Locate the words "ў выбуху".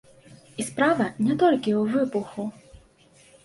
1.79-2.51